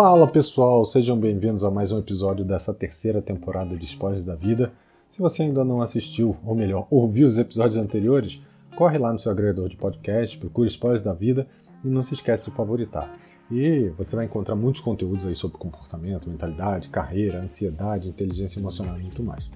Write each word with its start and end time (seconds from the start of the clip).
Fala 0.00 0.28
pessoal, 0.28 0.84
sejam 0.84 1.18
bem-vindos 1.18 1.64
a 1.64 1.72
mais 1.72 1.90
um 1.90 1.98
episódio 1.98 2.44
dessa 2.44 2.72
terceira 2.72 3.20
temporada 3.20 3.76
de 3.76 3.84
Spoilers 3.84 4.22
da 4.22 4.36
Vida. 4.36 4.72
Se 5.10 5.20
você 5.20 5.42
ainda 5.42 5.64
não 5.64 5.82
assistiu, 5.82 6.36
ou 6.46 6.54
melhor, 6.54 6.86
ouviu 6.88 7.26
os 7.26 7.36
episódios 7.36 7.76
anteriores, 7.76 8.40
corre 8.76 8.96
lá 8.96 9.12
no 9.12 9.18
seu 9.18 9.32
agregador 9.32 9.68
de 9.68 9.76
podcast, 9.76 10.38
procure 10.38 10.68
Spoilers 10.68 11.02
da 11.02 11.12
Vida 11.12 11.48
e 11.84 11.88
não 11.88 12.00
se 12.00 12.14
esquece 12.14 12.44
de 12.44 12.56
favoritar. 12.56 13.12
E 13.50 13.88
você 13.98 14.14
vai 14.14 14.26
encontrar 14.26 14.54
muitos 14.54 14.82
conteúdos 14.82 15.26
aí 15.26 15.34
sobre 15.34 15.58
comportamento, 15.58 16.30
mentalidade, 16.30 16.90
carreira, 16.90 17.42
ansiedade, 17.42 18.08
inteligência 18.08 18.60
emocional 18.60 18.96
e 19.00 19.02
muito 19.02 19.24
mais. 19.24 19.50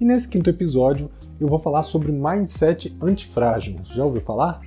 E 0.00 0.04
nesse 0.04 0.28
quinto 0.28 0.50
episódio 0.50 1.08
eu 1.38 1.46
vou 1.46 1.60
falar 1.60 1.84
sobre 1.84 2.10
mindset 2.10 2.92
antifrágil. 3.00 3.76
Já 3.84 4.04
ouviu 4.04 4.22
falar? 4.22 4.60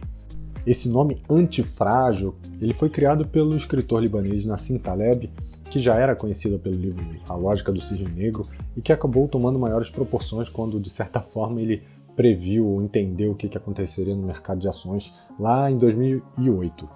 Esse 0.67 0.89
nome 0.89 1.23
antifrágil 1.29 2.35
ele 2.59 2.73
foi 2.73 2.89
criado 2.89 3.25
pelo 3.25 3.55
escritor 3.55 4.01
libanês 4.01 4.43
Nassim 4.43 4.77
Taleb, 4.77 5.31
que 5.71 5.79
já 5.79 5.95
era 5.95 6.13
conhecido 6.13 6.59
pelo 6.59 6.75
livro 6.75 7.05
A 7.29 7.35
Lógica 7.35 7.71
do 7.71 7.79
Cisne 7.79 8.11
Negro 8.11 8.45
e 8.75 8.81
que 8.81 8.91
acabou 8.91 9.29
tomando 9.29 9.57
maiores 9.57 9.89
proporções 9.89 10.49
quando, 10.49 10.77
de 10.77 10.89
certa 10.89 11.21
forma, 11.31 11.61
ele 11.61 11.83
previu 12.17 12.67
ou 12.67 12.81
entendeu 12.81 13.31
o 13.31 13.35
que 13.35 13.57
aconteceria 13.57 14.13
no 14.13 14.27
mercado 14.27 14.59
de 14.59 14.67
ações 14.67 15.13
lá 15.39 15.71
em 15.71 15.77
2008. 15.77 16.89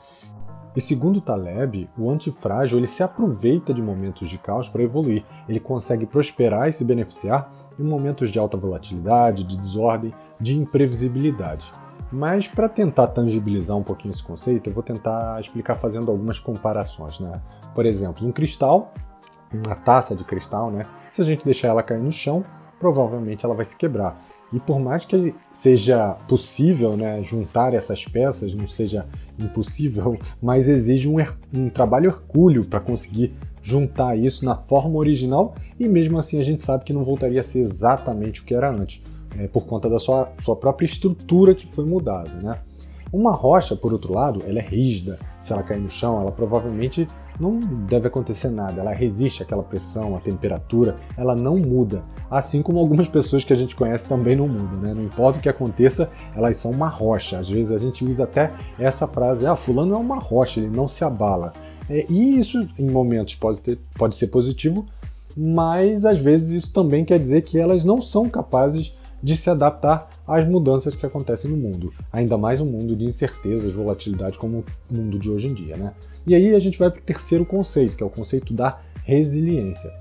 E 0.76 0.82
segundo 0.82 1.22
Taleb, 1.22 1.90
o 1.98 2.10
antifrágil 2.10 2.78
ele 2.78 2.88
se 2.88 3.04
aproveita 3.04 3.74
de 3.74 3.82
momentos 3.82 4.28
de 4.28 4.38
caos 4.38 4.68
para 4.68 4.84
evoluir. 4.84 5.24
Ele 5.48 5.62
consegue 5.62 6.06
prosperar 6.06 6.68
e 6.68 6.74
se 6.74 6.84
beneficiar 6.84 7.50
em 7.80 7.84
momentos 7.84 8.30
de 8.30 8.38
alta 8.38 8.58
volatilidade, 8.58 9.46
de 9.46 9.56
desordem, 9.56 10.14
de 10.42 10.58
imprevisibilidade. 10.58 11.64
Mas 12.12 12.48
para 12.48 12.68
tentar 12.68 13.08
tangibilizar 13.08 13.78
um 13.78 13.84
pouquinho 13.84 14.12
esse 14.12 14.24
conceito, 14.24 14.70
eu 14.70 14.74
vou 14.74 14.84
tentar 14.84 15.40
explicar 15.40 15.76
fazendo 15.76 16.12
algumas 16.12 16.40
comparações. 16.40 17.20
Né? 17.20 17.42
Por 17.74 17.86
exemplo, 17.86 18.28
um 18.28 18.32
cristal, 18.32 18.94
uma 19.54 19.76
taça 19.76 20.16
de 20.16 20.24
cristal, 20.24 20.70
né? 20.70 20.86
se 21.10 21.22
a 21.22 21.26
gente 21.26 21.46
deixar 21.46 21.70
ela 21.70 21.82
cair 21.82 22.02
no 22.02 22.12
chão, 22.12 22.44
provavelmente 22.80 23.46
ela 23.46 23.56
vai 23.56 23.64
se 23.64 23.78
quebrar. 23.78 24.22
E 24.52 24.60
por 24.60 24.80
mais 24.80 25.06
que 25.06 25.34
seja 25.50 26.16
possível 26.28 26.98
né, 26.98 27.22
juntar 27.24 27.74
essas 27.74 28.04
peças, 28.04 28.54
não 28.54 28.68
seja 28.68 29.08
impossível, 29.40 30.20
mas 30.42 30.68
exige 30.68 31.08
um, 31.08 31.16
um 31.54 31.70
trabalho 31.70 32.08
hercúleo 32.08 32.66
para 32.66 32.82
conseguir 32.82 33.34
juntar 33.62 34.18
isso 34.18 34.44
na 34.44 34.56
forma 34.56 34.98
original 34.98 35.56
e 35.80 35.88
mesmo 35.88 36.18
assim 36.18 36.42
a 36.42 36.44
gente 36.44 36.64
sabe 36.64 36.84
que 36.84 36.92
não 36.92 37.06
voltaria 37.06 37.40
a 37.40 37.44
ser 37.44 37.60
exatamente 37.60 38.42
o 38.42 38.44
que 38.44 38.56
era 38.56 38.70
antes 38.72 39.04
é, 39.38 39.48
por 39.48 39.66
conta 39.66 39.90
da 39.90 40.00
sua, 40.00 40.32
sua 40.42 40.56
própria 40.56 40.86
estrutura 40.86 41.56
que 41.56 41.68
foi 41.74 41.86
mudada. 41.86 42.32
Né? 42.42 42.58
Uma 43.12 43.34
rocha, 43.34 43.76
por 43.76 43.92
outro 43.92 44.14
lado, 44.14 44.42
ela 44.48 44.60
é 44.60 44.62
rígida. 44.62 45.20
Se 45.42 45.52
ela 45.52 45.64
cair 45.64 45.82
no 45.82 45.90
chão, 45.90 46.22
ela 46.22 46.32
provavelmente 46.32 47.08
não 47.38 47.60
deve 47.60 48.08
acontecer 48.08 48.50
nada. 48.50 48.80
Ela 48.80 48.94
resiste 48.94 49.44
àquela 49.44 49.64
pressão, 49.64 50.16
à 50.16 50.20
temperatura, 50.22 50.96
ela 51.18 51.36
não 51.36 51.58
muda. 51.58 52.04
Assim 52.30 52.62
como 52.62 52.80
algumas 52.80 53.10
pessoas 53.10 53.44
que 53.44 53.52
a 53.52 53.58
gente 53.58 53.76
conhece 53.76 54.08
também 54.08 54.36
não 54.36 54.48
mudam. 54.48 54.80
Né? 54.80 54.94
Não 54.94 55.04
importa 55.04 55.40
o 55.40 55.42
que 55.42 55.50
aconteça, 55.50 56.10
elas 56.36 56.56
são 56.56 56.72
uma 56.72 56.88
rocha. 56.88 57.40
Às 57.40 57.50
vezes 57.50 57.74
a 57.74 57.78
gente 57.78 58.06
usa 58.06 58.24
até 58.24 58.54
essa 58.80 59.06
frase: 59.08 59.46
ah, 59.46 59.56
fulano 59.56 59.96
é 59.96 59.98
uma 59.98 60.20
rocha, 60.20 60.60
ele 60.62 60.70
não 60.70 60.88
se 60.88 61.04
abala. 61.04 61.52
É, 61.90 62.06
e 62.10 62.38
isso, 62.38 62.66
em 62.80 62.90
momentos, 62.90 63.36
pode, 63.36 63.60
ter, 63.60 63.78
pode 63.96 64.16
ser 64.16 64.28
positivo, 64.28 64.86
mas 65.36 66.06
às 66.06 66.20
vezes 66.20 66.64
isso 66.64 66.72
também 66.72 67.04
quer 67.04 67.20
dizer 67.20 67.42
que 67.42 67.60
elas 67.60 67.84
não 67.84 68.00
são 68.00 68.30
capazes 68.30 68.96
de 69.22 69.36
se 69.36 69.50
adaptar 69.50 70.10
às 70.28 70.48
mudanças 70.48 70.96
que 70.96 71.06
acontecem 71.06 71.52
no 71.52 71.58
mundo, 71.58 71.92
ainda 72.12 72.38
mais 72.38 72.60
um 72.60 72.66
mundo 72.66 72.96
de 72.96 73.06
incertezas, 73.06 73.74
volatilidade 73.74 74.38
como 74.38 74.64
o 74.90 74.96
mundo 74.96 75.20
de 75.20 75.30
hoje 75.30 75.48
em 75.48 75.54
dia. 75.54 75.78
Né? 75.78 75.94
E 76.26 76.36
aí 76.36 76.54
a 76.56 76.60
gente 76.60 76.80
vai 76.80 76.90
para 76.90 77.00
o 77.00 77.04
terceiro 77.04 77.46
conceito, 77.46 77.96
que 77.96 78.04
é 78.04 78.06
o 78.06 78.10
conceito 78.10 78.54
da 78.54 78.80
resiliência. 79.04 79.92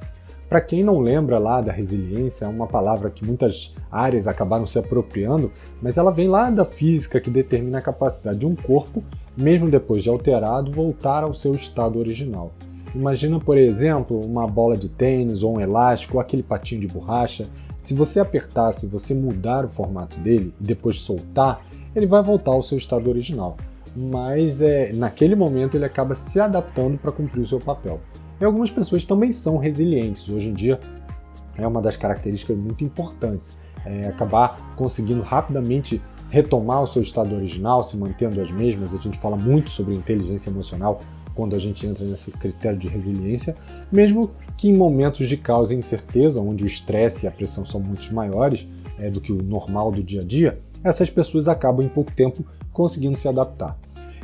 Para 0.48 0.60
quem 0.60 0.82
não 0.82 0.98
lembra 0.98 1.38
lá 1.38 1.60
da 1.60 1.70
resiliência, 1.70 2.44
é 2.44 2.48
uma 2.48 2.66
palavra 2.66 3.08
que 3.08 3.25
muitas 3.25 3.72
áreas 3.88 4.26
acabaram 4.26 4.66
se 4.66 4.81
apropriando, 4.81 5.52
mas 5.81 5.97
ela 5.97 6.10
vem 6.10 6.26
lá 6.26 6.50
da 6.50 6.64
física 6.64 7.20
que 7.20 7.31
determina 7.31 7.78
a 7.78 7.82
capacidade 7.82 8.38
de 8.38 8.47
um 8.47 8.56
corpo, 8.56 9.00
mesmo 9.37 9.70
depois 9.70 10.02
de 10.02 10.08
alterado, 10.08 10.72
voltar 10.72 11.22
ao 11.22 11.32
seu 11.32 11.54
estado 11.54 12.00
original. 12.00 12.52
Imagina, 12.94 13.38
por 13.38 13.56
exemplo, 13.56 14.20
uma 14.24 14.46
bola 14.46 14.76
de 14.76 14.88
tênis 14.88 15.42
ou 15.42 15.56
um 15.56 15.60
elástico 15.60 16.16
ou 16.16 16.20
aquele 16.20 16.42
patinho 16.42 16.80
de 16.80 16.88
borracha 16.88 17.48
se 17.80 17.94
você 17.94 18.20
apertar, 18.20 18.72
se 18.72 18.86
você 18.86 19.14
mudar 19.14 19.64
o 19.64 19.68
formato 19.68 20.18
dele 20.20 20.52
e 20.60 20.64
depois 20.64 21.00
soltar, 21.00 21.64
ele 21.96 22.06
vai 22.06 22.22
voltar 22.22 22.52
ao 22.52 22.62
seu 22.62 22.76
estado 22.76 23.08
original. 23.08 23.56
Mas 23.96 24.60
é, 24.60 24.92
naquele 24.92 25.34
momento 25.34 25.76
ele 25.76 25.86
acaba 25.86 26.14
se 26.14 26.38
adaptando 26.38 26.98
para 26.98 27.10
cumprir 27.10 27.40
o 27.40 27.46
seu 27.46 27.58
papel. 27.58 27.98
E 28.38 28.44
algumas 28.44 28.70
pessoas 28.70 29.04
também 29.04 29.32
são 29.32 29.56
resilientes. 29.56 30.28
Hoje 30.28 30.48
em 30.48 30.54
dia 30.54 30.78
é 31.56 31.66
uma 31.66 31.80
das 31.80 31.96
características 31.96 32.56
muito 32.56 32.84
importantes. 32.84 33.58
É 33.84 34.08
acabar 34.08 34.74
conseguindo 34.76 35.22
rapidamente 35.22 36.02
retomar 36.28 36.82
o 36.82 36.86
seu 36.86 37.00
estado 37.02 37.34
original, 37.34 37.82
se 37.82 37.96
mantendo 37.96 38.40
as 38.42 38.50
mesmas. 38.50 38.94
A 38.94 38.98
gente 38.98 39.18
fala 39.18 39.36
muito 39.36 39.70
sobre 39.70 39.94
inteligência 39.94 40.50
emocional 40.50 41.00
quando 41.34 41.56
a 41.56 41.58
gente 41.58 41.86
entra 41.86 42.04
nesse 42.04 42.30
critério 42.30 42.78
de 42.78 42.88
resiliência, 42.88 43.56
mesmo 43.91 44.30
que 44.56 44.68
em 44.68 44.76
momentos 44.76 45.28
de 45.28 45.36
caos 45.36 45.70
e 45.70 45.74
incerteza, 45.74 46.41
onde 46.41 46.64
o 46.64 46.66
estresse 46.66 47.24
e 47.24 47.28
a 47.28 47.30
pressão 47.30 47.64
são 47.64 47.80
muito 47.80 48.12
maiores 48.14 48.66
é, 48.98 49.10
do 49.10 49.20
que 49.20 49.32
o 49.32 49.42
normal 49.42 49.90
do 49.90 50.02
dia 50.02 50.20
a 50.20 50.24
dia, 50.24 50.60
essas 50.84 51.10
pessoas 51.10 51.48
acabam 51.48 51.84
em 51.84 51.88
pouco 51.88 52.12
tempo 52.12 52.44
conseguindo 52.72 53.16
se 53.16 53.28
adaptar. 53.28 53.78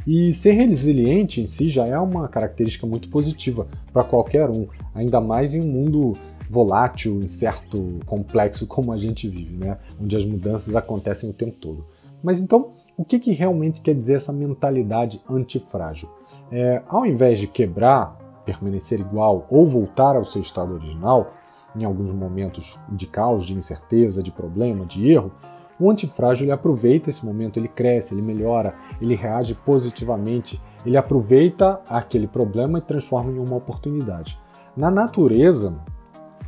E 0.07 0.33
ser 0.33 0.53
resiliente 0.53 1.41
em 1.41 1.47
si 1.47 1.69
já 1.69 1.85
é 1.85 1.99
uma 1.99 2.29
característica 2.29 2.87
muito 2.87 3.09
positiva 3.09 3.67
para 3.93 4.05
qualquer 4.05 4.49
um, 4.49 4.69
ainda 4.95 5.21
mais 5.21 5.53
em 5.53 5.61
um 5.61 5.67
mundo 5.67 6.13
volátil, 6.49 7.19
incerto, 7.19 7.99
complexo 8.07 8.67
como 8.69 8.93
a 8.93 8.97
gente 8.97 9.29
vive, 9.29 9.57
né? 9.57 9.79
onde 10.01 10.17
as 10.17 10.25
mudanças 10.25 10.77
acontecem 10.77 11.29
o 11.29 11.33
tempo 11.33 11.57
todo. 11.59 11.85
Mas 12.23 12.41
então, 12.41 12.75
o 12.97 13.05
que, 13.05 13.19
que 13.19 13.33
realmente 13.33 13.81
quer 13.81 13.95
dizer 13.95 14.15
essa 14.15 14.33
mentalidade 14.33 15.21
antifrágil? 15.29 16.09
É, 16.51 16.83
ao 16.87 17.05
invés 17.05 17.39
de 17.39 17.47
quebrar, 17.47 18.17
permanecer 18.45 19.01
igual 19.01 19.47
ou 19.51 19.69
voltar 19.69 20.17
ao 20.17 20.25
seu 20.25 20.41
estado 20.41 20.75
original, 20.75 21.33
em 21.75 21.85
alguns 21.85 22.13
momentos 22.13 22.79
de 22.89 23.07
caos, 23.07 23.45
de 23.45 23.55
incerteza, 23.55 24.23
de 24.23 24.31
problema, 24.31 24.87
de 24.87 25.11
erro, 25.11 25.33
o 25.79 25.91
antifrágil 25.91 26.45
ele 26.45 26.53
aproveita 26.53 27.11
esse 27.11 27.25
momento, 27.27 27.59
ele 27.59 27.69
cresce, 27.69 28.15
ele 28.15 28.23
melhora, 28.23 28.75
ele 29.01 29.15
reage 29.15 29.55
positivamente, 29.55 30.61
ele 30.87 30.97
aproveita 30.97 31.81
aquele 31.89 32.27
problema 32.27 32.79
e 32.79 32.83
transforma 32.83 33.31
em 33.31 33.39
uma 33.39 33.57
oportunidade. 33.57 34.39
Na 34.75 34.91
natureza, 34.91 35.75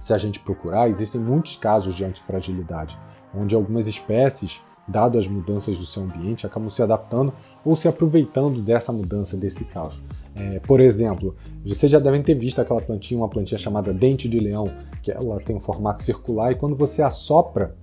se 0.00 0.14
a 0.14 0.18
gente 0.18 0.40
procurar, 0.40 0.88
existem 0.88 1.20
muitos 1.20 1.56
casos 1.56 1.94
de 1.94 2.04
antifragilidade, 2.04 2.98
onde 3.34 3.54
algumas 3.54 3.86
espécies 3.86 4.62
dado 4.88 5.18
as 5.18 5.28
mudanças 5.28 5.76
do 5.76 5.84
seu 5.84 6.02
ambiente, 6.02 6.46
acabam 6.46 6.70
se 6.70 6.82
adaptando 6.82 7.32
ou 7.64 7.76
se 7.76 7.86
aproveitando 7.86 8.60
dessa 8.60 8.92
mudança, 8.92 9.36
desse 9.36 9.64
caos. 9.64 10.02
É, 10.34 10.60
por 10.60 10.80
exemplo, 10.80 11.36
vocês 11.64 11.90
já 11.90 11.98
devem 11.98 12.22
ter 12.22 12.34
visto 12.34 12.60
aquela 12.60 12.80
plantinha, 12.80 13.20
uma 13.20 13.28
plantinha 13.28 13.58
chamada 13.58 13.92
dente 13.92 14.28
de 14.28 14.38
leão, 14.38 14.66
que 15.02 15.10
ela 15.10 15.40
tem 15.40 15.56
um 15.56 15.60
formato 15.60 16.02
circular 16.02 16.52
e 16.52 16.54
quando 16.54 16.76
você 16.76 17.02
assopra, 17.02 17.74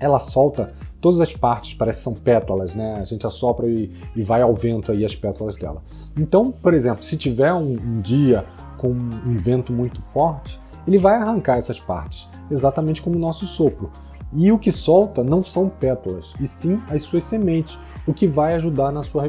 ela 0.00 0.18
solta 0.18 0.72
todas 1.00 1.20
as 1.20 1.34
partes, 1.34 1.74
parece 1.74 1.98
que 1.98 2.04
são 2.04 2.14
pétalas, 2.14 2.74
né? 2.74 2.94
A 3.00 3.04
gente 3.04 3.26
assopra 3.26 3.68
e, 3.68 3.92
e 4.14 4.22
vai 4.22 4.42
ao 4.42 4.54
vento 4.54 4.92
aí 4.92 5.04
as 5.04 5.14
pétalas 5.14 5.56
dela. 5.56 5.82
Então, 6.16 6.50
por 6.50 6.74
exemplo, 6.74 7.02
se 7.02 7.16
tiver 7.16 7.52
um, 7.52 7.72
um 7.72 8.00
dia 8.00 8.44
com 8.76 8.88
um 8.88 9.36
vento 9.36 9.72
muito 9.72 10.00
forte, 10.02 10.58
ele 10.86 10.98
vai 10.98 11.16
arrancar 11.16 11.58
essas 11.58 11.78
partes, 11.78 12.28
exatamente 12.50 13.02
como 13.02 13.16
o 13.16 13.18
nosso 13.18 13.44
sopro. 13.44 13.90
E 14.32 14.52
o 14.52 14.58
que 14.58 14.70
solta 14.70 15.24
não 15.24 15.42
são 15.42 15.68
pétalas, 15.68 16.34
e 16.38 16.46
sim 16.46 16.80
as 16.88 17.02
suas 17.02 17.24
sementes, 17.24 17.78
o 18.06 18.12
que 18.12 18.26
vai 18.26 18.54
ajudar 18.54 18.92
na 18.92 19.02
sua 19.02 19.26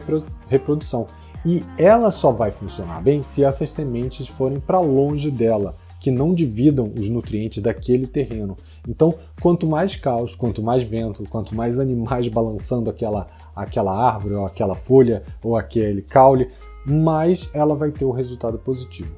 reprodução. 0.47 1.07
E 1.45 1.63
ela 1.77 2.11
só 2.11 2.31
vai 2.31 2.51
funcionar 2.51 3.01
bem 3.01 3.23
se 3.23 3.43
essas 3.43 3.69
sementes 3.69 4.27
forem 4.27 4.59
para 4.59 4.79
longe 4.79 5.31
dela, 5.31 5.75
que 5.99 6.11
não 6.11 6.33
dividam 6.33 6.91
os 6.97 7.09
nutrientes 7.09 7.61
daquele 7.61 8.07
terreno. 8.07 8.55
Então, 8.87 9.15
quanto 9.41 9.67
mais 9.67 9.95
caos, 9.95 10.35
quanto 10.35 10.61
mais 10.61 10.83
vento, 10.83 11.23
quanto 11.29 11.55
mais 11.55 11.79
animais 11.79 12.27
balançando 12.29 12.89
aquela, 12.89 13.27
aquela 13.55 13.95
árvore, 13.95 14.35
ou 14.35 14.45
aquela 14.45 14.75
folha, 14.75 15.23
ou 15.43 15.57
aquele 15.57 16.01
caule, 16.01 16.49
mais 16.85 17.49
ela 17.53 17.75
vai 17.75 17.91
ter 17.91 18.05
o 18.05 18.09
um 18.09 18.13
resultado 18.13 18.57
positivo. 18.57 19.13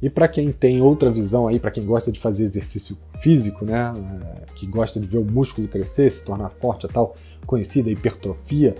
E 0.00 0.10
para 0.10 0.28
quem 0.28 0.52
tem 0.52 0.82
outra 0.82 1.10
visão 1.10 1.48
aí, 1.48 1.58
para 1.58 1.70
quem 1.70 1.84
gosta 1.84 2.12
de 2.12 2.20
fazer 2.20 2.44
exercício 2.44 2.96
físico, 3.20 3.64
né, 3.64 3.92
é, 3.94 4.54
que 4.54 4.66
gosta 4.66 5.00
de 5.00 5.06
ver 5.06 5.18
o 5.18 5.24
músculo 5.24 5.66
crescer, 5.68 6.10
se 6.10 6.24
tornar 6.24 6.50
forte, 6.50 6.86
a 6.86 6.88
tal 6.88 7.14
conhecida 7.46 7.90
hipertrofia, 7.90 8.74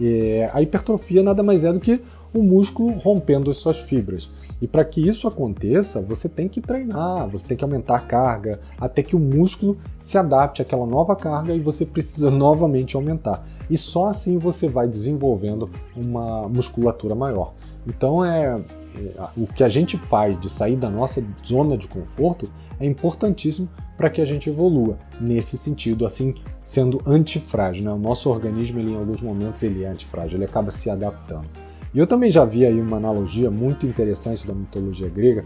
é, 0.00 0.50
a 0.52 0.62
hipertrofia 0.62 1.22
nada 1.22 1.42
mais 1.42 1.64
é 1.64 1.72
do 1.72 1.80
que 1.80 2.00
o 2.32 2.42
músculo 2.42 2.92
rompendo 2.98 3.50
as 3.50 3.56
suas 3.56 3.78
fibras. 3.80 4.30
E 4.60 4.68
para 4.68 4.84
que 4.84 5.06
isso 5.06 5.26
aconteça, 5.26 6.02
você 6.02 6.28
tem 6.28 6.46
que 6.46 6.60
treinar, 6.60 7.26
você 7.28 7.48
tem 7.48 7.56
que 7.56 7.64
aumentar 7.64 7.96
a 7.96 8.00
carga, 8.00 8.60
até 8.78 9.02
que 9.02 9.16
o 9.16 9.18
músculo 9.18 9.78
se 9.98 10.18
adapte 10.18 10.60
àquela 10.60 10.86
nova 10.86 11.16
carga 11.16 11.54
e 11.54 11.60
você 11.60 11.86
precisa 11.86 12.30
novamente 12.30 12.94
aumentar. 12.94 13.46
E 13.70 13.76
só 13.76 14.08
assim 14.08 14.36
você 14.36 14.68
vai 14.68 14.86
desenvolvendo 14.86 15.70
uma 15.96 16.48
musculatura 16.48 17.14
maior. 17.14 17.54
Então 17.86 18.24
é, 18.24 18.60
é, 18.96 19.28
o 19.36 19.46
que 19.46 19.64
a 19.64 19.68
gente 19.68 19.96
faz 19.96 20.38
de 20.40 20.48
sair 20.48 20.76
da 20.76 20.90
nossa 20.90 21.22
zona 21.46 21.76
de 21.76 21.88
conforto 21.88 22.50
é 22.78 22.86
importantíssimo 22.86 23.68
para 23.96 24.08
que 24.08 24.20
a 24.20 24.24
gente 24.24 24.48
evolua 24.48 24.98
nesse 25.20 25.58
sentido, 25.58 26.06
assim 26.06 26.34
sendo 26.64 27.02
antifrágil. 27.06 27.84
Né? 27.84 27.92
O 27.92 27.98
nosso 27.98 28.30
organismo, 28.30 28.78
ele, 28.80 28.92
em 28.92 28.96
alguns 28.96 29.20
momentos, 29.20 29.62
ele 29.62 29.84
é 29.84 29.88
antifrágil, 29.88 30.38
ele 30.38 30.44
acaba 30.44 30.70
se 30.70 30.88
adaptando. 30.88 31.46
E 31.92 31.98
eu 31.98 32.06
também 32.06 32.30
já 32.30 32.44
vi 32.44 32.64
aí 32.64 32.80
uma 32.80 32.96
analogia 32.96 33.50
muito 33.50 33.86
interessante 33.86 34.46
da 34.46 34.54
mitologia 34.54 35.08
grega 35.08 35.44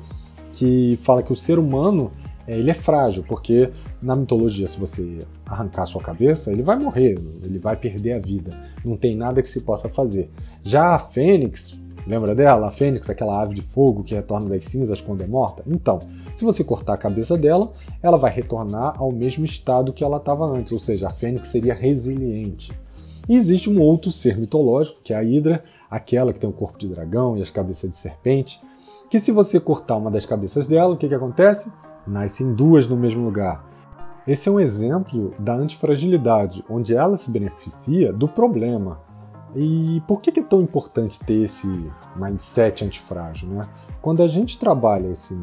que 0.52 0.98
fala 1.02 1.22
que 1.22 1.32
o 1.32 1.36
ser 1.36 1.58
humano 1.58 2.12
é, 2.46 2.56
ele 2.58 2.70
é 2.70 2.74
frágil, 2.74 3.24
porque 3.26 3.70
na 4.00 4.14
mitologia, 4.14 4.66
se 4.66 4.78
você 4.78 5.18
arrancar 5.46 5.86
sua 5.86 6.02
cabeça, 6.02 6.52
ele 6.52 6.62
vai 6.62 6.78
morrer, 6.78 7.18
ele 7.42 7.58
vai 7.58 7.76
perder 7.76 8.12
a 8.12 8.18
vida. 8.18 8.52
Não 8.84 8.96
tem 8.96 9.16
nada 9.16 9.42
que 9.42 9.48
se 9.48 9.62
possa 9.62 9.88
fazer. 9.88 10.30
Já 10.62 10.94
a 10.94 10.98
fênix, 10.98 11.80
lembra 12.06 12.34
dela? 12.34 12.68
A 12.68 12.70
fênix, 12.70 13.08
aquela 13.08 13.42
ave 13.42 13.54
de 13.54 13.62
fogo 13.62 14.04
que 14.04 14.14
retorna 14.14 14.48
das 14.48 14.64
cinzas 14.64 15.00
quando 15.00 15.22
é 15.22 15.26
morta? 15.26 15.62
Então, 15.66 16.00
se 16.36 16.44
você 16.44 16.62
cortar 16.62 16.94
a 16.94 16.98
cabeça 16.98 17.36
dela, 17.36 17.72
ela 18.02 18.16
vai 18.16 18.32
retornar 18.32 18.94
ao 18.98 19.10
mesmo 19.10 19.44
estado 19.44 19.92
que 19.92 20.04
ela 20.04 20.18
estava 20.18 20.44
antes, 20.44 20.72
ou 20.72 20.78
seja, 20.78 21.06
a 21.06 21.10
fênix 21.10 21.48
seria 21.48 21.74
resiliente. 21.74 22.72
E 23.28 23.36
existe 23.36 23.70
um 23.70 23.80
outro 23.80 24.10
ser 24.10 24.36
mitológico, 24.36 25.00
que 25.02 25.14
é 25.14 25.16
a 25.16 25.24
Hidra, 25.24 25.64
aquela 25.90 26.32
que 26.32 26.38
tem 26.38 26.50
o 26.50 26.52
corpo 26.52 26.78
de 26.78 26.88
dragão 26.88 27.36
e 27.36 27.42
as 27.42 27.50
cabeças 27.50 27.90
de 27.90 27.96
serpente, 27.96 28.60
que 29.08 29.20
se 29.20 29.30
você 29.30 29.60
cortar 29.60 29.96
uma 29.96 30.10
das 30.10 30.26
cabeças 30.26 30.66
dela, 30.68 30.92
o 30.92 30.96
que, 30.96 31.08
que 31.08 31.14
acontece? 31.14 31.72
Nascem 32.06 32.52
duas 32.52 32.88
no 32.88 32.96
mesmo 32.96 33.24
lugar. 33.24 33.64
Esse 34.26 34.48
é 34.48 34.52
um 34.52 34.58
exemplo 34.58 35.34
da 35.38 35.54
antifragilidade, 35.54 36.64
onde 36.68 36.96
ela 36.96 37.16
se 37.16 37.30
beneficia 37.30 38.12
do 38.12 38.26
problema. 38.26 38.98
E 39.54 40.02
por 40.08 40.20
que 40.20 40.38
é 40.38 40.42
tão 40.42 40.62
importante 40.62 41.20
ter 41.20 41.42
esse 41.42 41.68
mindset 42.16 42.84
antifrágil? 42.84 43.48
Né? 43.48 43.62
Quando 44.02 44.22
a 44.22 44.26
gente 44.26 44.58
trabalha 44.58 45.08
esse, 45.08 45.38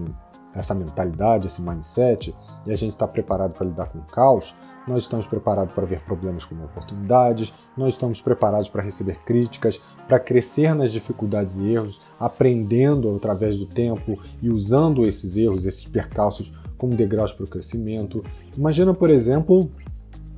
essa 0.53 0.75
mentalidade, 0.75 1.47
esse 1.47 1.61
mindset, 1.61 2.35
e 2.65 2.71
a 2.71 2.75
gente 2.75 2.93
está 2.93 3.07
preparado 3.07 3.53
para 3.53 3.65
lidar 3.65 3.87
com 3.87 3.99
o 3.99 4.03
caos, 4.03 4.53
nós 4.87 5.03
estamos 5.03 5.25
preparados 5.27 5.73
para 5.73 5.85
ver 5.85 6.01
problemas 6.01 6.43
como 6.43 6.65
oportunidades, 6.65 7.53
nós 7.77 7.93
estamos 7.93 8.19
preparados 8.19 8.67
para 8.67 8.81
receber 8.81 9.19
críticas, 9.23 9.81
para 10.07 10.19
crescer 10.19 10.73
nas 10.73 10.91
dificuldades 10.91 11.57
e 11.57 11.71
erros, 11.71 12.01
aprendendo 12.19 13.15
através 13.15 13.57
do 13.57 13.65
tempo 13.65 14.19
e 14.41 14.49
usando 14.49 15.05
esses 15.05 15.37
erros, 15.37 15.65
esses 15.65 15.85
percalços 15.85 16.53
como 16.77 16.95
degraus 16.95 17.31
para 17.31 17.45
o 17.45 17.47
crescimento. 17.47 18.23
Imagina, 18.57 18.93
por 18.93 19.11
exemplo, 19.11 19.71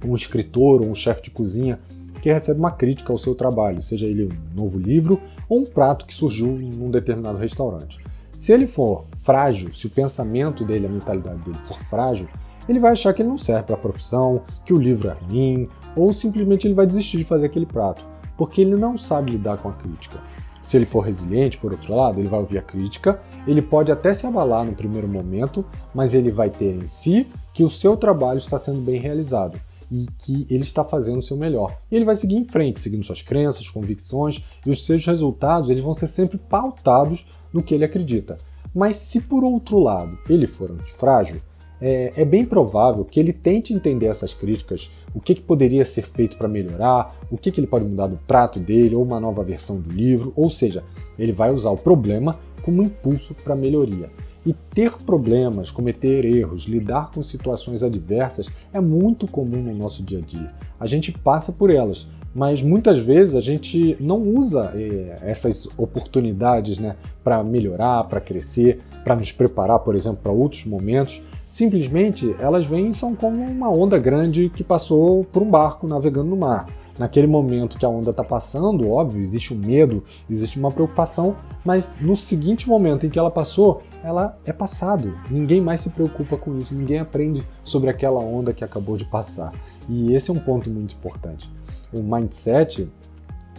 um 0.06 0.16
escritor 0.16 0.82
ou 0.82 0.90
um 0.90 0.96
chefe 0.96 1.24
de 1.24 1.32
cozinha 1.32 1.80
que 2.24 2.32
recebe 2.32 2.58
uma 2.58 2.72
crítica 2.72 3.12
ao 3.12 3.18
seu 3.18 3.36
trabalho, 3.36 3.82
seja 3.82 4.06
ele 4.06 4.24
um 4.24 4.56
novo 4.56 4.80
livro 4.80 5.20
ou 5.50 5.60
um 5.60 5.66
prato 5.66 6.06
que 6.06 6.14
surgiu 6.14 6.48
em 6.62 6.74
um 6.82 6.90
determinado 6.90 7.38
restaurante. 7.38 8.00
Se 8.32 8.54
ele 8.54 8.66
for 8.66 9.04
frágil, 9.20 9.74
se 9.74 9.88
o 9.88 9.90
pensamento 9.90 10.64
dele, 10.64 10.86
a 10.86 10.90
mentalidade 10.90 11.42
dele 11.42 11.58
for 11.68 11.78
frágil, 11.90 12.30
ele 12.70 12.80
vai 12.80 12.94
achar 12.94 13.14
que 13.14 13.22
ele 13.22 13.28
não 13.28 13.38
serve 13.38 13.64
para 13.64 13.76
a 13.76 13.78
profissão, 13.80 14.42
que 14.66 14.74
o 14.74 14.80
livro 14.80 15.10
é 15.10 15.18
ruim, 15.26 15.68
ou 15.98 16.14
simplesmente 16.14 16.66
ele 16.66 16.74
vai 16.74 16.88
desistir 16.88 17.18
de 17.18 17.26
fazer 17.26 17.48
aquele 17.48 17.66
prato, 17.66 18.06
porque 18.38 18.62
ele 18.62 18.78
não 18.78 18.98
sabe 18.98 19.32
lidar 19.32 19.58
com 19.58 19.68
a 19.68 19.74
crítica. 19.74 20.22
Se 20.62 20.78
ele 20.78 20.86
for 20.86 21.02
resiliente, 21.02 21.58
por 21.58 21.74
outro 21.74 21.94
lado, 21.94 22.22
ele 22.22 22.30
vai 22.30 22.40
ouvir 22.40 22.58
a 22.58 22.62
crítica, 22.62 23.20
ele 23.46 23.62
pode 23.62 23.92
até 23.92 24.14
se 24.14 24.26
abalar 24.26 24.64
no 24.64 24.72
primeiro 24.72 25.10
momento, 25.10 25.66
mas 25.94 26.14
ele 26.14 26.32
vai 26.32 26.50
ter 26.50 26.74
em 26.74 26.88
si 26.88 27.28
que 27.54 27.66
o 27.66 27.70
seu 27.70 27.98
trabalho 27.98 28.38
está 28.38 28.58
sendo 28.58 28.80
bem 28.80 28.98
realizado 28.98 29.60
e 29.94 30.08
que 30.18 30.48
ele 30.50 30.64
está 30.64 30.84
fazendo 30.84 31.20
o 31.20 31.22
seu 31.22 31.38
melhor. 31.38 31.78
E 31.92 31.96
ele 31.96 32.04
vai 32.04 32.16
seguir 32.16 32.36
em 32.36 32.46
frente, 32.46 32.82
seguindo 32.82 33.06
suas 33.06 33.22
crenças, 33.22 33.70
convicções, 33.70 34.44
e 34.66 34.72
os 34.72 34.84
seus 34.88 35.06
resultados 35.06 35.70
eles 35.70 35.84
vão 35.84 35.94
ser 35.94 36.08
sempre 36.08 36.40
pautados 36.40 37.30
no 37.54 37.62
que 37.62 37.76
ele 37.76 37.86
acredita. 37.86 38.36
Mas 38.74 38.96
se 38.96 39.22
por 39.22 39.44
outro 39.44 39.78
lado 39.78 40.18
ele 40.28 40.48
for 40.48 40.72
antifrágil, 40.72 41.40
é, 41.80 42.12
é 42.16 42.26
bem 42.26 42.44
provável 42.44 43.06
que 43.06 43.20
ele 43.20 43.32
tente 43.32 43.72
entender 43.72 44.08
essas 44.08 44.34
críticas, 44.34 44.90
o 45.14 45.20
que, 45.20 45.36
que 45.36 45.42
poderia 45.42 45.86
ser 45.86 46.08
feito 46.08 46.38
para 46.38 46.48
melhorar, 46.48 47.16
o 47.30 47.38
que, 47.38 47.52
que 47.52 47.60
ele 47.60 47.68
pode 47.68 47.86
mudar 47.86 48.08
do 48.08 48.18
prato 48.26 48.60
dele, 48.60 48.96
ou 48.96 49.04
uma 49.04 49.20
nova 49.20 49.44
versão 49.44 49.80
do 49.80 49.92
livro, 49.92 50.34
ou 50.36 50.50
seja, 50.50 50.84
ele 51.20 51.32
vai 51.32 51.52
usar 51.52 51.70
o 51.70 51.78
problema 51.78 52.40
como 52.64 52.82
impulso 52.82 53.36
para 53.36 53.56
melhoria. 53.56 54.10
E 54.46 54.54
ter 54.54 54.92
problemas, 55.04 55.72
cometer 55.72 56.26
erros, 56.26 56.64
lidar 56.64 57.12
com 57.12 57.24
situações 57.24 57.82
adversas 57.82 58.48
é 58.74 58.80
muito 58.82 59.26
comum 59.26 59.62
no 59.62 59.74
nosso 59.74 60.04
dia 60.04 60.20
a 60.20 60.22
dia. 60.22 60.52
A 60.80 60.86
gente 60.86 61.12
passa 61.12 61.52
por 61.52 61.70
elas, 61.70 62.08
mas 62.36 62.62
muitas 62.62 63.00
vezes 63.00 63.36
a 63.36 63.42
gente 63.42 63.96
não 64.00 64.22
usa 64.22 64.74
é, 64.76 65.18
essas 65.22 65.68
oportunidades 65.78 66.78
né, 66.78 66.96
para 67.24 67.44
melhorar, 67.44 68.04
para 68.06 68.20
crescer, 68.20 68.82
para 69.04 69.16
nos 69.16 69.32
preparar, 69.32 69.80
por 69.80 69.96
exemplo, 69.96 70.20
para 70.24 70.32
outros 70.32 70.66
momentos 70.66 71.22
simplesmente 71.54 72.36
elas 72.40 72.66
vêm 72.66 72.90
e 72.90 72.94
são 72.96 73.16
como 73.16 73.44
uma 73.44 73.70
onda 73.70 74.00
grande 74.00 74.50
que 74.50 74.64
passou 74.64 75.24
por 75.24 75.44
um 75.44 75.50
barco 75.52 75.88
navegando 75.88 76.32
no 76.32 76.36
mar. 76.36 76.66
Naquele 76.98 77.26
momento 77.26 77.78
que 77.78 77.86
a 77.86 77.90
onda 77.90 78.12
está 78.12 78.24
passando, 78.24 78.90
óbvio, 78.90 79.22
existe 79.22 79.54
um 79.54 79.58
medo, 79.58 80.04
existe 80.30 80.60
uma 80.60 80.72
preocupação, 80.72 81.36
mas 81.66 81.98
no 82.00 82.16
seguinte 82.16 82.70
momento 82.70 83.06
em 83.06 83.10
que 83.10 83.18
ela 83.18 83.32
passou, 83.32 83.82
ela 84.04 84.38
é 84.46 84.54
passado. 84.54 85.18
Ninguém 85.30 85.60
mais 85.60 85.80
se 85.80 85.90
preocupa 85.90 86.38
com 86.38 86.56
isso, 86.58 86.76
ninguém 86.76 87.00
aprende 87.00 87.44
sobre 87.64 87.90
aquela 87.90 88.20
onda 88.20 88.54
que 88.54 88.64
acabou 88.64 88.96
de 88.96 89.06
passar. 89.06 89.52
E 89.90 90.14
esse 90.14 90.30
é 90.30 90.34
um 90.34 90.40
ponto 90.40 90.70
muito 90.70 90.94
importante. 90.94 91.50
O 91.92 92.04
mindset 92.04 92.88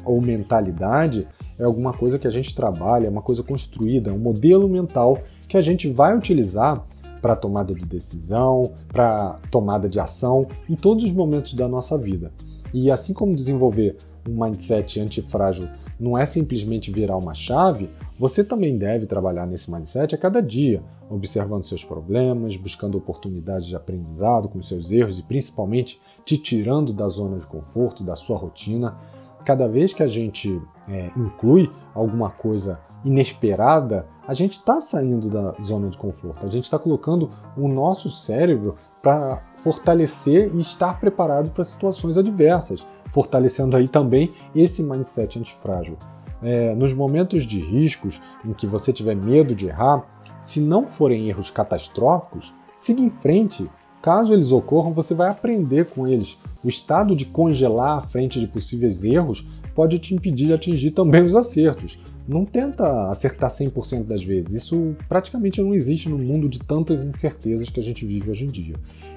ou 0.05 0.21
mentalidade 0.21 1.27
é 1.59 1.65
alguma 1.65 1.93
coisa 1.93 2.19
que 2.19 2.29
a 2.29 2.31
gente 2.31 2.55
trabalha, 2.55 3.07
é 3.07 3.11
uma 3.11 3.23
coisa 3.23 3.43
construída, 3.43 4.11
é 4.11 4.13
um 4.13 4.19
modelo 4.19 4.69
mental 4.69 5.19
que 5.49 5.57
a 5.57 5.61
gente 5.61 5.91
vai 5.91 6.17
utilizar 6.17 6.85
para 7.21 7.35
tomada 7.35 7.75
de 7.75 7.85
decisão, 7.85 8.75
para 8.89 9.39
tomada 9.51 9.89
de 9.89 9.99
ação 9.99 10.47
em 10.69 10.75
todos 10.75 11.05
os 11.05 11.13
momentos 11.13 11.55
da 11.55 11.67
nossa 11.67 11.97
vida. 11.97 12.33
E 12.75 12.91
assim 12.91 13.15
como 13.15 13.37
desenvolver 13.37 13.97
um 14.29 14.43
mindset 14.43 14.99
antifrágil 14.99 15.69
não 15.99 16.19
é 16.19 16.27
simplesmente 16.27 16.91
virar 16.91 17.17
uma 17.17 17.33
chave, 17.33 17.89
você 18.19 18.43
também 18.43 18.77
deve 18.77 19.07
trabalhar 19.07 19.47
nesse 19.47 19.71
mindset 19.71 20.13
a 20.13 20.19
cada 20.19 20.43
dia, 20.43 20.83
observando 21.09 21.63
seus 21.63 21.85
problemas, 21.85 22.57
buscando 22.57 22.99
oportunidades 22.99 23.69
de 23.69 23.77
aprendizado 23.77 24.49
com 24.49 24.61
seus 24.61 24.91
erros 24.91 25.21
e 25.21 25.23
principalmente 25.23 26.01
te 26.25 26.37
tirando 26.37 26.93
da 26.93 27.07
zona 27.07 27.39
de 27.39 27.47
conforto, 27.47 28.03
da 28.03 28.17
sua 28.17 28.37
rotina. 28.37 28.97
Cada 29.45 29.69
vez 29.69 29.95
que 29.95 30.03
a 30.03 30.09
gente 30.09 30.61
é, 30.89 31.13
inclui 31.17 31.71
alguma 31.95 32.29
coisa 32.29 32.81
inesperada, 33.05 34.05
a 34.27 34.35
gente 34.35 34.53
está 34.53 34.81
saindo 34.81 35.29
da 35.29 35.55
zona 35.63 35.89
de 35.89 35.99
conforto, 35.99 36.47
a 36.47 36.49
gente 36.49 36.65
está 36.65 36.79
colocando 36.79 37.31
o 37.57 37.69
nosso 37.69 38.11
cérebro 38.11 38.77
para 39.03 39.43
fortalecer 39.59 40.51
e 40.55 40.59
estar 40.61 40.99
preparado 40.99 41.51
para 41.51 41.63
situações 41.63 42.17
adversas, 42.17 42.87
fortalecendo 43.11 43.77
aí 43.77 43.87
também 43.87 44.33
esse 44.55 44.83
mindset 44.83 45.39
antifrágil. 45.39 45.97
É, 46.43 46.75
nos 46.75 46.93
momentos 46.93 47.45
de 47.45 47.61
riscos 47.61 48.21
em 48.45 48.53
que 48.53 48.67
você 48.67 48.93
tiver 48.93 49.15
medo 49.15 49.55
de 49.55 49.67
errar, 49.67 50.05
se 50.41 50.61
não 50.61 50.87
forem 50.87 51.29
erros 51.29 51.51
catastróficos, 51.51 52.55
siga 52.77 53.01
em 53.01 53.11
frente. 53.11 53.71
Caso 54.03 54.33
eles 54.33 54.53
ocorram, 54.53 54.93
você 54.93 55.15
vai 55.15 55.31
aprender 55.31 55.87
com 55.87 56.07
eles. 56.07 56.39
O 56.63 56.69
estado 56.69 57.17
de 57.17 57.25
congelar 57.25 57.99
à 57.99 58.03
frente 58.03 58.39
de 58.39 58.47
possíveis 58.47 59.05
erros 59.05 59.47
pode 59.75 59.99
te 59.99 60.15
impedir 60.15 60.47
de 60.47 60.53
atingir 60.53 60.91
também 60.91 61.25
os 61.25 61.35
acertos 61.35 61.99
não 62.27 62.45
tenta 62.45 63.11
acertar 63.11 63.51
100% 63.51 64.05
das 64.05 64.25
vezes. 64.25 64.53
Isso 64.53 64.97
praticamente 65.09 65.61
não 65.63 65.75
existe 65.75 66.09
no 66.09 66.19
mundo 66.19 66.49
de 66.49 66.59
tantas 66.59 67.05
incertezas 67.05 67.69
que 67.69 67.81
a 67.81 67.83
gente 67.83 68.05
vive 68.07 68.31
hoje 68.31 68.47
em 68.47 68.49
dia. 68.49 68.75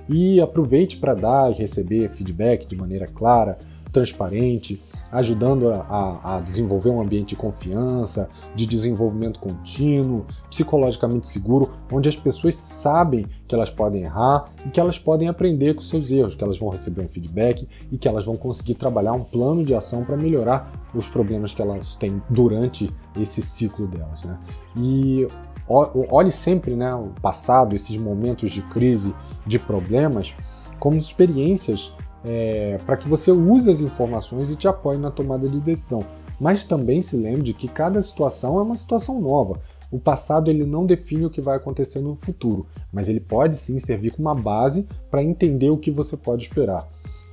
E 0.10 0.40
aproveite 0.40 0.98
para 0.98 1.14
dar 1.14 1.52
e 1.52 1.56
receber 1.56 2.12
feedback 2.12 2.66
de 2.66 2.76
maneira 2.76 3.08
clara, 3.08 3.58
transparente, 3.92 4.82
ajudando 5.12 5.70
a, 5.70 6.36
a, 6.36 6.40
desenvolver 6.42 6.90
um 6.90 7.02
ambiente 7.02 7.30
de 7.30 7.36
confiança, 7.36 8.30
de 8.56 8.66
desenvolvimento 8.66 9.40
contínuo, 9.40 10.26
psicologicamente 10.50 11.28
seguro, 11.28 11.72
onde 11.92 12.10
as 12.10 12.16
pessoas 12.16 12.56
sabem 12.56 13.26
que 13.48 13.56
elas 13.56 13.70
podem 13.70 14.04
errar 14.04 14.50
e 14.66 14.70
que 14.70 14.80
elas 14.80 15.00
podem 15.00 15.30
aprender 15.30 15.76
com 15.76 15.82
seus 15.82 16.12
erros, 16.12 16.36
que 16.36 16.44
elas 16.44 16.58
vão 16.58 16.70
receber 16.70 17.02
um 17.02 17.08
feedback 17.08 17.68
e 17.92 17.98
que 17.98 18.08
elas 18.08 18.26
vão 18.26 18.36
conseguir 18.36 18.76
trabalhar 18.76 19.14
um 19.14 19.24
plano 19.24 19.64
de 19.64 19.74
ação 19.74 20.04
para 20.04 20.18
melhorar 20.18 20.72
os 20.94 21.08
problemas 21.08 21.54
que 21.54 21.62
elas 21.62 21.96
têm 21.96 22.22
durante 22.30 22.94
esse 23.20 23.42
ciclo 23.42 23.88
delas. 23.88 24.24
Né? 24.24 24.38
E 24.78 25.28
olhe 25.68 26.32
sempre 26.32 26.76
né, 26.76 26.94
o 26.94 27.10
passado, 27.22 27.76
esses 27.76 27.98
momentos 27.98 28.52
de 28.52 28.62
crise, 28.64 29.14
de 29.46 29.58
problemas, 29.58 30.36
como 30.80 30.98
experiências 30.98 31.94
é, 32.28 32.78
para 32.86 32.98
que 32.98 33.08
você 33.08 33.32
use 33.32 33.70
as 33.70 33.82
informações 33.82 34.50
e 34.52 34.56
te 34.56 34.68
apoie 34.68 34.98
na 34.98 35.12
tomada 35.12 35.48
de 35.48 35.60
decisão. 35.60 36.06
Mas 36.40 36.66
também 36.66 37.02
se 37.02 37.16
lembre 37.16 37.42
de 37.42 37.54
que 37.54 37.68
cada 37.68 38.02
situação 38.02 38.60
é 38.60 38.62
uma 38.62 38.76
situação 38.76 39.20
nova. 39.20 39.60
O 39.92 40.00
passado 40.00 40.52
ele 40.52 40.66
não 40.66 40.86
define 40.86 41.26
o 41.26 41.30
que 41.30 41.42
vai 41.42 41.56
acontecer 41.56 42.02
no 42.02 42.18
futuro, 42.18 42.68
mas 42.92 43.08
ele 43.08 43.22
pode 43.22 43.56
sim 43.56 43.80
servir 43.80 44.12
como 44.12 44.28
uma 44.28 44.36
base 44.36 44.88
para 45.10 45.24
entender 45.24 45.70
o 45.70 45.78
que 45.78 45.90
você 45.90 46.18
pode 46.18 46.44
esperar. 46.44 46.88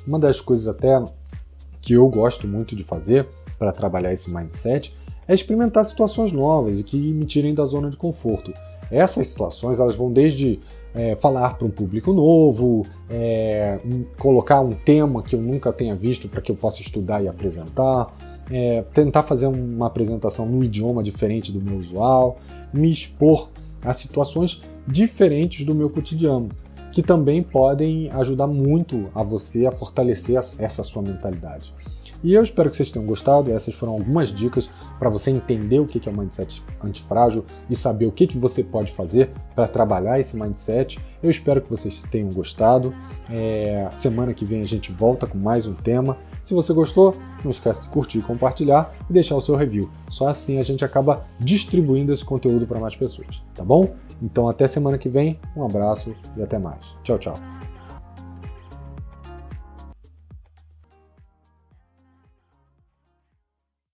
Uma 0.07 0.19
das 0.19 0.41
coisas 0.41 0.69
até 0.69 1.03
que 1.81 1.95
eu 1.95 2.09
gosto 2.09 2.47
muito 2.47 2.77
de 2.77 2.85
fazer 2.85 3.29
para 3.59 3.73
trabalhar 3.73 4.13
esse 4.13 4.31
mindset 4.31 4.97
é 5.27 5.35
experimentar 5.35 5.85
situações 5.85 6.33
novas 6.33 6.79
e 6.79 6.85
que 6.85 6.97
me 6.97 7.27
tirem 7.27 7.55
da 7.55 7.65
zona 7.65 7.91
de 7.91 7.97
conforto. 7.97 8.53
Essas 8.91 9.27
situações 9.27 9.81
elas 9.81 9.97
vão 9.97 10.13
desde 10.13 10.61
é, 10.95 11.17
falar 11.17 11.55
para 11.55 11.67
um 11.67 11.71
público 11.71 12.13
novo, 12.13 12.87
é, 13.11 13.79
colocar 14.19 14.61
um 14.61 14.75
tema 14.75 15.23
que 15.23 15.35
eu 15.35 15.41
nunca 15.43 15.73
tenha 15.73 15.95
visto 15.95 16.29
para 16.29 16.41
que 16.41 16.53
eu 16.53 16.57
possa 16.57 16.81
estudar 16.81 17.23
e 17.23 17.29
apresentar, 17.29 18.15
é, 18.51 18.83
tentar 18.95 19.25
fazer 19.25 19.47
uma 19.47 19.87
apresentação 19.87 20.47
num 20.47 20.63
idioma 20.63 21.03
diferente 21.03 21.51
do 21.51 21.61
meu 21.61 21.79
usual, 21.79 22.39
me 22.73 22.91
expor 22.91 23.51
a 23.83 23.93
situações 23.93 24.63
diferentes 24.87 25.67
do 25.67 25.75
meu 25.75 25.91
cotidiano, 25.91 26.49
que 26.93 27.03
também 27.03 27.43
podem 27.43 28.09
ajudar 28.13 28.47
muito 28.47 29.09
a 29.15 29.23
você 29.23 29.67
a 29.67 29.73
fortalecer 29.73 30.37
essa 30.59 30.83
sua 30.83 31.03
mentalidade. 31.03 31.73
E 32.25 32.33
eu 32.33 32.43
espero 32.43 32.71
que 32.71 32.79
vocês 32.79 32.91
tenham 32.91 33.07
gostado. 33.07 33.53
Essas 33.53 33.75
foram 33.75 33.93
algumas 33.93 34.35
dicas 34.35 34.71
para 34.99 35.11
você 35.11 35.31
entender 35.31 35.81
o 35.81 35.87
que 35.87 36.09
é 36.09 36.13
o 36.13 36.17
mindset 36.17 36.63
antifrágil 36.83 37.45
e 37.69 37.77
saber 37.77 38.07
o 38.07 38.13
que 38.13 38.39
você 38.39 38.63
pode 38.63 38.93
fazer 38.93 39.31
para 39.55 39.67
trabalhar 39.67 40.19
esse 40.19 40.37
mindset. 40.37 40.99
Eu 41.23 41.31
espero 41.31 41.61
que 41.61 41.71
vocês 41.71 42.03
tenham 42.11 42.31
gostado. 42.31 42.95
É, 43.31 43.89
semana 43.93 44.35
que 44.35 44.45
vem 44.45 44.63
a 44.63 44.67
gente 44.67 44.93
volta 44.93 45.27
com 45.27 45.39
mais 45.39 45.67
um 45.67 45.75
tema. 45.75 46.17
Se 46.43 46.55
você 46.55 46.73
gostou, 46.73 47.15
não 47.43 47.51
esquece 47.51 47.85
de 47.85 47.89
curtir, 47.89 48.21
compartilhar 48.21 48.95
e 49.09 49.13
deixar 49.13 49.37
o 49.37 49.41
seu 49.41 49.57
review. 49.57 49.91
Só 50.11 50.29
assim 50.29 50.59
a 50.59 50.63
gente 50.63 50.85
acaba 50.85 51.25
distribuindo 51.41 52.13
esse 52.13 52.25
conteúdo 52.25 52.67
para 52.67 52.81
mais 52.81 52.95
pessoas, 52.95 53.43
tá 53.55 53.65
bom? 53.65 53.95
Então 54.23 54.49
até 54.49 54.67
semana 54.67 54.99
que 54.99 55.09
vem, 55.09 55.39
um 55.57 55.65
abraço 55.65 56.15
e 56.37 56.43
até 56.43 56.59
mais. 56.59 56.81
Tchau, 57.03 57.19
tchau. 57.19 57.74